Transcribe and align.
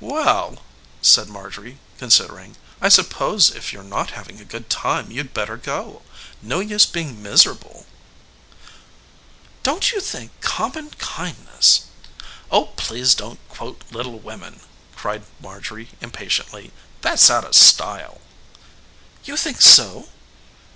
"Well," 0.00 0.64
said 1.00 1.28
Marjorie, 1.28 1.78
considering, 1.96 2.56
"I 2.80 2.88
suppose 2.88 3.50
if 3.50 3.72
you're 3.72 3.84
not 3.84 4.10
having 4.18 4.40
a 4.40 4.44
good 4.44 4.68
time 4.68 5.12
you'd 5.12 5.32
better 5.32 5.56
go. 5.56 6.02
No 6.42 6.58
use 6.58 6.84
being 6.84 7.22
miserable." 7.22 7.86
"Don't 9.62 9.92
you 9.92 10.00
think 10.00 10.32
common 10.40 10.90
kindness" 10.98 11.82
"Oh, 12.50 12.64
please 12.76 13.14
don't 13.14 13.38
quote 13.48 13.80
'Little 13.92 14.18
Women'!" 14.18 14.60
cried 14.96 15.22
Marjorie 15.38 15.90
impatiently. 16.00 16.72
"That's 17.02 17.30
out 17.30 17.44
of 17.44 17.54
style." 17.54 18.20
"You 19.24 19.36
think 19.36 19.60
so?" 19.62 20.08